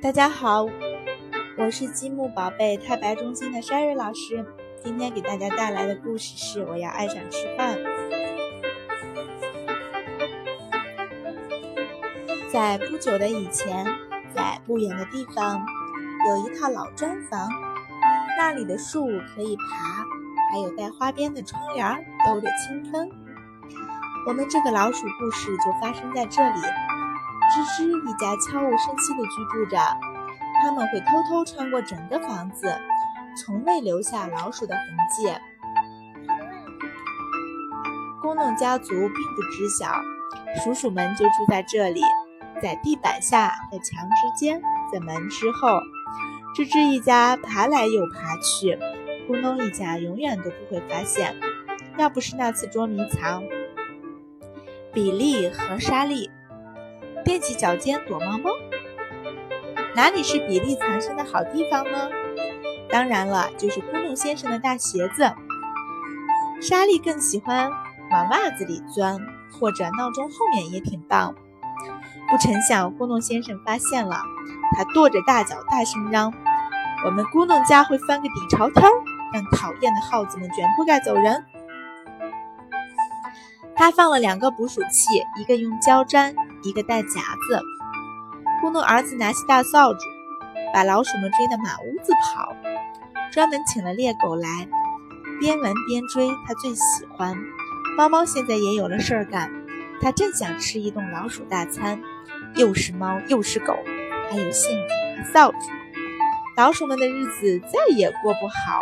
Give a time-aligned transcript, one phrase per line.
[0.00, 0.64] 大家好，
[1.56, 4.46] 我是积木宝贝太白中心的山瑞老师。
[4.84, 7.76] 今天给大家带来的故事是《我要爱上吃饭》。
[12.52, 13.84] 在不久的以前，
[14.32, 15.60] 在不远的地方，
[16.28, 17.48] 有一套老砖房，
[18.38, 20.06] 那里的树可以爬，
[20.52, 23.10] 还有带花边的窗帘，兜着清风。
[24.28, 26.60] 我们这个老鼠故事就发生在这里。
[27.50, 29.78] 吱吱一家悄无声息地居住着，
[30.62, 32.74] 他们会偷偷穿过整个房子，
[33.36, 35.32] 从未留下老鼠的痕迹。
[38.22, 39.90] 咕弄家族并不知晓，
[40.62, 42.02] 鼠鼠们就住在这里，
[42.60, 44.60] 在地板下和墙之间，
[44.92, 45.80] 在门之后。
[46.54, 48.76] 吱吱一家爬来又爬去，
[49.28, 51.36] 咕弄一家永远都不会发现。
[51.96, 53.44] 要不是那次捉迷藏，
[54.92, 56.30] 比利和莎莉。
[57.28, 58.50] 踮起脚尖躲猫猫，
[59.94, 62.08] 哪里是比利藏身的好地方呢？
[62.88, 65.30] 当然了，就是咕弄先生的大鞋子。
[66.62, 67.70] 莎莉更喜欢
[68.10, 69.20] 往袜子里钻，
[69.52, 71.34] 或者闹钟后面也挺棒。
[72.30, 74.22] 不成想，咕弄先生发现了，
[74.74, 76.32] 他跺着大脚，大声嚷
[77.04, 78.90] ：“我们咕弄家会翻个底朝天，
[79.34, 81.44] 让讨厌的耗子们卷铺盖走人！”
[83.76, 86.34] 他放了两个捕鼠器，一个用胶粘。
[86.62, 87.62] 一个带夹子，
[88.62, 89.98] 咕弄儿子拿起大扫帚，
[90.72, 92.54] 把老鼠们追得满屋子跑。
[93.30, 94.68] 专门请了猎狗来，
[95.38, 97.36] 边闻边追，他最喜欢。
[97.96, 99.50] 猫猫现在也有了事儿干，
[100.00, 102.00] 它正想吃一顿老鼠大餐，
[102.54, 103.76] 又是猫又是狗，
[104.30, 105.58] 还有陷阱和扫帚。
[106.56, 108.80] 老鼠们的日子再也过不好，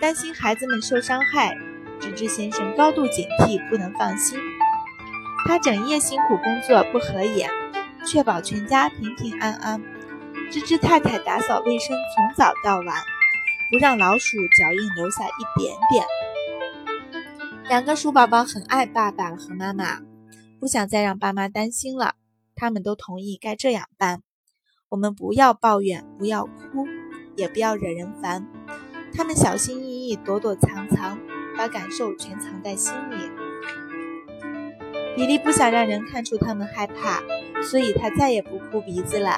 [0.00, 1.56] 担心孩子们受伤害，
[2.00, 4.38] 吱吱先生高度警惕，不能放心。
[5.46, 7.50] 他整夜辛苦工作不合眼，
[8.06, 9.80] 确保全家平平安安。
[10.50, 13.02] 吱吱太太打扫卫生，从早到晚，
[13.70, 16.04] 不让老鼠脚印留下一点点。
[17.68, 20.00] 两个鼠宝宝很爱爸爸和妈妈，
[20.60, 22.14] 不想再让爸妈担心了。
[22.54, 24.22] 他们都同意该这样办：
[24.90, 26.86] 我们不要抱怨，不要哭，
[27.36, 28.46] 也不要惹人烦。
[29.12, 31.18] 他们小心翼翼，躲躲藏藏，
[31.56, 33.30] 把感受全藏在心里。
[35.16, 37.22] 比利不想让人看出他们害怕，
[37.62, 39.30] 所以他再也不哭鼻子了。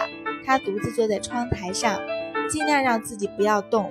[0.45, 2.01] 他独自坐在窗台上，
[2.49, 3.91] 尽量让自己不要动，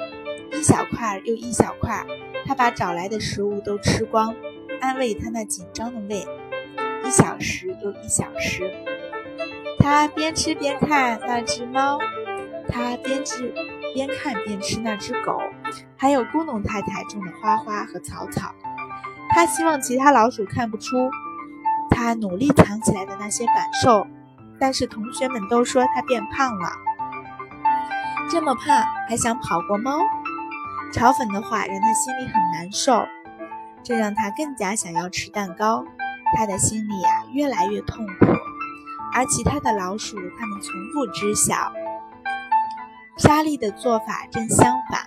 [0.54, 2.06] 一小块又一小块，
[2.46, 4.34] 他把找来的食物都吃光，
[4.80, 6.26] 安慰他那紧张的胃。
[7.06, 8.74] 一小时又一小时，
[9.78, 12.00] 他边吃边看那只猫，
[12.68, 13.54] 他边吃
[13.94, 15.40] 边看边吃那只狗，
[15.96, 18.56] 还有咕哝太太种的花花和草草。
[19.30, 20.96] 他希望其他老鼠看不出。
[21.96, 24.06] 他努力藏起来的那些感受，
[24.60, 26.70] 但是同学们都说他变胖了，
[28.30, 29.98] 这么胖还想跑过猫？
[30.92, 33.06] 嘲讽的话让他心里很难受，
[33.82, 35.86] 这让他更加想要吃蛋糕。
[36.36, 38.26] 他的心里啊越来越痛苦，
[39.14, 41.72] 而其他的老鼠他们从不知晓。
[43.18, 45.00] 莎莉的做法正相反，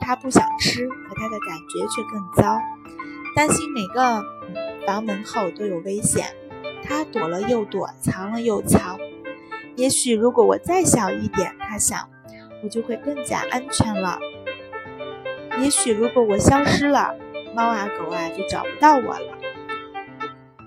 [0.00, 2.60] 她不想吃，可她的感觉却更糟，
[3.36, 4.24] 担心每个。
[4.86, 6.26] 房门后都有危险，
[6.84, 8.98] 他躲了又躲，藏了又藏。
[9.76, 12.08] 也许如果我再小一点，他想，
[12.62, 14.18] 我就会更加安全了。
[15.60, 17.14] 也许如果我消失了，
[17.54, 19.38] 猫啊狗啊就找不到我了。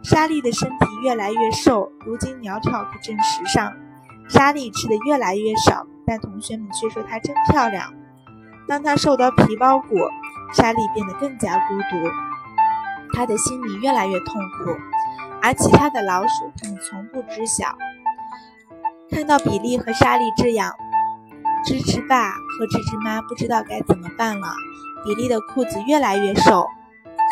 [0.03, 3.73] 莎莉的身体越来越瘦，如今苗条可正时尚。
[4.29, 7.93] 莎莉吃的越来越少，但同学们却说她真漂亮。
[8.67, 9.95] 当她瘦到皮包骨，
[10.53, 12.09] 莎莉变得更加孤独。
[13.15, 14.71] 他的心里越来越痛苦，
[15.41, 17.73] 而其他的老鼠他们从不知晓。
[19.09, 20.73] 看到比利和莎莉这样，
[21.65, 24.53] 吱吱爸和吱吱妈不知道该怎么办了。
[25.05, 26.67] 比利的裤子越来越瘦，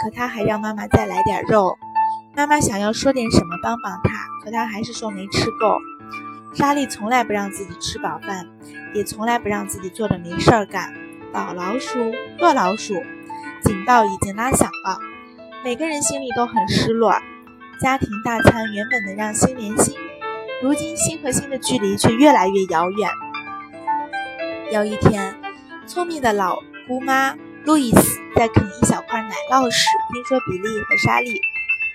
[0.01, 1.77] 可他还让妈妈再来点肉。
[2.35, 5.77] 妈妈想要说点什么帮帮他，可他还是说没吃够。
[6.53, 8.47] 莎莉从来不让自己吃饱饭，
[8.93, 10.93] 也从来不让自己坐着没事儿干。
[11.33, 11.99] 老老鼠，
[12.39, 12.93] 饿老鼠，
[13.63, 14.97] 警报已经拉响了。
[15.63, 17.13] 每个人心里都很失落。
[17.79, 19.95] 家庭大餐原本能让心连心，
[20.61, 23.09] 如今心和心的距离却越来越遥远。
[24.73, 25.33] 有一天，
[25.87, 27.33] 聪明的老姑妈
[27.63, 31.31] 路易斯在啃一小块奶酪时，听说比利和莎莉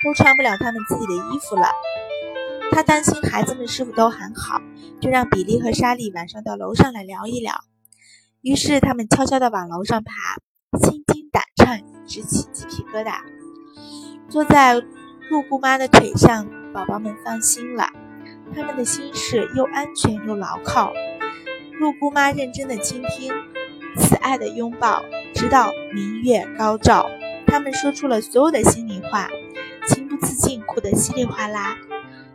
[0.03, 1.69] 都穿不了他们自己的衣服了。
[2.71, 4.63] 她担心孩子们是否都很好，
[4.99, 7.55] 就让比利和莎莉晚上到楼上来聊一聊。
[8.41, 10.13] 于是他们悄悄地往楼上爬，
[10.81, 13.21] 心惊胆颤，直起鸡皮疙瘩。
[14.29, 14.75] 坐在
[15.31, 17.87] 鹿姑妈的腿上，宝宝们放心了。
[18.55, 20.93] 他们的心事又安全又牢靠。
[21.79, 23.33] 鹿姑妈认真的倾听，
[23.97, 25.03] 慈爱的拥抱，
[25.35, 27.09] 直到明月高照。
[27.47, 29.29] 他们说出了所有的心里话，
[29.87, 31.77] 情不自禁，哭得稀里哗啦。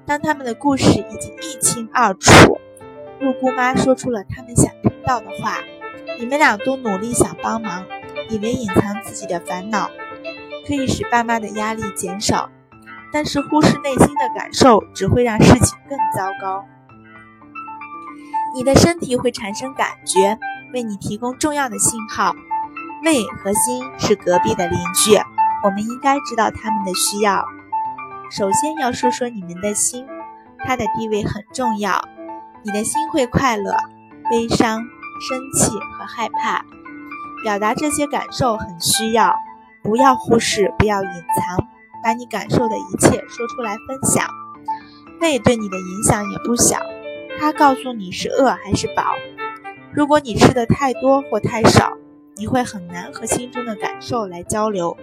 [0.06, 2.60] 当他们的故事已经一清二楚，
[3.20, 5.64] 鹿姑妈说出了他们想听到的话：
[6.20, 7.86] 你们俩都努力想帮忙，
[8.30, 9.90] 以为隐藏自己的烦恼
[10.68, 12.50] 可以使爸妈的压力减少，
[13.12, 16.66] 但是忽视内心的感受只会让事情更糟糕。
[18.56, 20.38] 你的身体会产生感觉，
[20.74, 22.36] 为你提供重要的信号。
[23.04, 25.18] 胃和心是隔壁的邻居，
[25.64, 27.44] 我们应该知道他们的需要。
[28.32, 30.08] 首先要说说你们的心，
[30.60, 32.02] 它的地位很重要。
[32.64, 33.76] 你的心会快乐、
[34.30, 36.64] 悲伤、生气和害怕，
[37.44, 39.36] 表达这些感受很需要，
[39.84, 41.68] 不要忽视，不要隐藏，
[42.04, 44.26] 把你感受的一切说出来分享。
[45.22, 46.80] 胃对你的影响也不小，
[47.40, 49.04] 它告诉你是饿还是饱。
[49.92, 51.94] 如果你吃的太多或太少。
[52.36, 54.98] 你会很难和心中的感受来交流，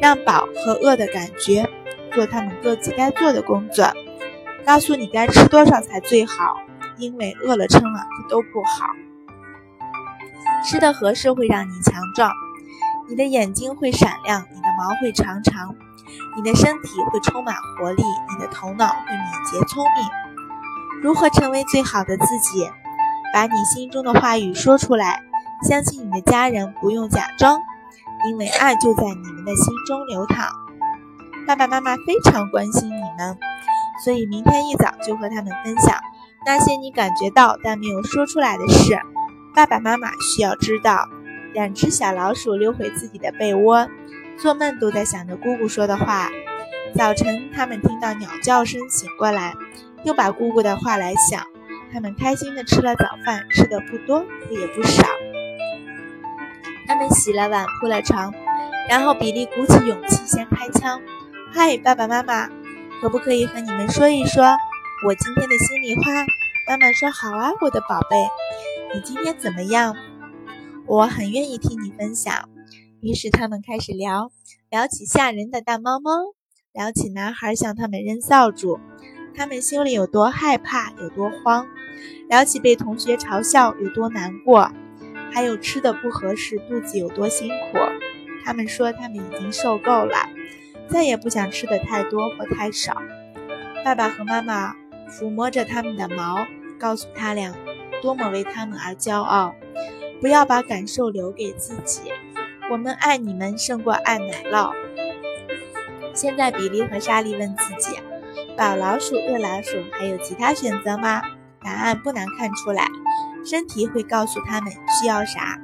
[0.00, 1.68] 让饱和饿的感觉
[2.14, 3.92] 做他们各自该做的工作，
[4.64, 6.56] 告诉你该吃多少才最好，
[6.96, 8.86] 因为饿了撑了都不好。
[10.64, 12.32] 吃的合适会让你强壮，
[13.12, 15.74] 你的眼睛会闪亮，你的毛会长长，
[16.34, 21.02] 你的身体会充满活力，你的头脑会敏捷聪明。
[21.02, 22.70] 如何成为最好的自己？
[23.30, 25.20] 把你心中的话语说出来。
[25.68, 27.60] 相信你的家人不用假装，
[28.30, 30.50] 因为爱就在你们的心中流淌。
[31.46, 33.36] 爸爸妈妈非常关心你们，
[34.02, 36.00] 所以明天一早就和他们分享
[36.46, 38.98] 那些你感觉到但没有说出来的事。
[39.54, 41.06] 爸爸妈妈需要知道。
[41.52, 43.88] 两只小老鼠溜回自己的被窝，
[44.38, 46.30] 做梦都在想着姑姑说的话。
[46.94, 49.54] 早晨，他们听到鸟叫声醒过来，
[50.04, 51.42] 又把姑姑的话来想。
[51.92, 55.06] 他们开心地吃了早饭，吃的不多，也不少。
[56.86, 58.32] 他们洗了碗，铺了床，
[58.88, 61.00] 然后比利鼓起勇气先开枪。
[61.52, 62.48] 嗨，爸爸妈妈，
[63.00, 64.44] 可不可以和你们说一说
[65.06, 66.24] 我今天的心里话？
[66.68, 68.16] 妈妈说好啊，我的宝贝，
[68.94, 69.94] 你今天怎么样？
[70.86, 72.48] 我很愿意听你分享。
[73.00, 74.30] 于是他们开始聊，
[74.68, 76.10] 聊起吓人的大猫猫，
[76.72, 78.78] 聊起男孩向他们扔扫帚，
[79.34, 81.66] 他们心里有多害怕，有多慌，
[82.28, 84.70] 聊起被同学嘲笑有多难过。
[85.32, 87.78] 还有吃的不合适，肚子有多辛苦？
[88.44, 90.28] 他们说他们已经受够了，
[90.88, 92.96] 再也不想吃的太多或太少。
[93.84, 94.74] 爸爸和妈妈
[95.08, 96.44] 抚摸着他们的毛，
[96.78, 97.54] 告诉他俩
[98.02, 99.54] 多么为他们而骄傲。
[100.22, 102.00] 不要把感受留给自己。
[102.70, 104.72] 我们爱你们胜过爱奶酪。
[106.14, 107.98] 现在比利和莎莉问自己：
[108.56, 111.22] 宝老鼠、饿老鼠还有其他选择吗？
[111.60, 112.86] 答案不难看出来。
[113.44, 115.58] 身体会告诉他们需要啥，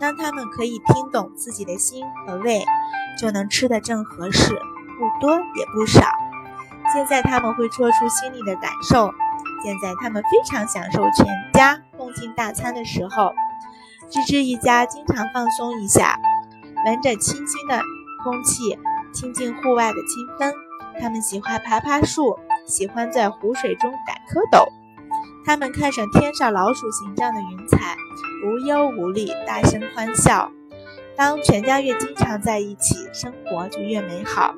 [0.00, 2.64] 当他们可以听懂自己的心和胃，
[3.20, 6.00] 就能吃得正合适，不多也不少。
[6.94, 9.12] 现在他们会说出心里的感受。
[9.62, 13.34] 现在他们非常享受全家共进大餐的时候。
[14.10, 16.18] 芝芝一家经常放松一下，
[16.86, 17.80] 闻着清新的
[18.22, 18.78] 空气，
[19.12, 20.52] 亲近户外的清风。
[21.00, 24.68] 他们喜欢爬爬树，喜欢在湖水中逮蝌蚪。
[25.44, 27.96] 他们看上天上老鼠形状的云彩，
[28.46, 30.50] 无忧无虑，大声欢笑。
[31.16, 34.54] 当全家越经常在一起，生活就越美好。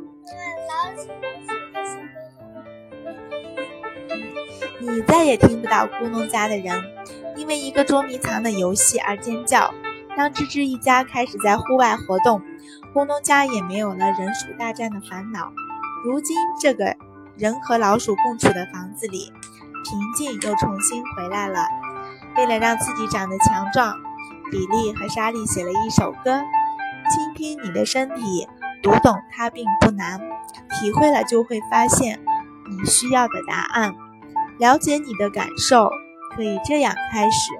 [4.78, 6.84] 你再也听不到咕哝家的人
[7.36, 9.72] 因为一个捉迷藏的游戏而尖叫。
[10.16, 12.40] 当吱吱一家开始在户外活动，
[12.94, 15.52] 咕咚家也没有了人鼠大战的烦恼。
[16.04, 16.96] 如今，这个
[17.36, 19.32] 人和老鼠共处的房子里。
[19.84, 21.68] 平静又重新回来了。
[22.36, 23.94] 为了让自己长得强壮，
[24.50, 26.42] 比利和莎莉写了一首歌。
[27.08, 28.48] 倾听你的身体，
[28.82, 30.18] 读懂它并不难。
[30.70, 32.18] 体会了就会发现
[32.68, 33.94] 你需要的答案。
[34.58, 35.88] 了解你的感受，
[36.36, 37.52] 可以这样开始：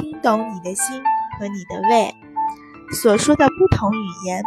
[0.00, 1.00] 听懂你的心
[1.38, 2.14] 和你的胃
[2.92, 4.42] 所说的不同语言。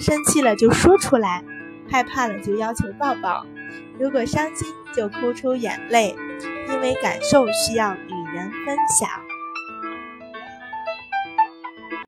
[0.00, 1.44] 生气了就说出来，
[1.88, 3.46] 害怕了就要求抱抱。
[4.00, 6.16] 如果伤心，就哭出眼泪，
[6.68, 9.08] 因为感受需要与人分享。